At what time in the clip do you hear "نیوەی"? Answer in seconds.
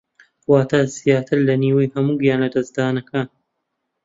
1.63-1.91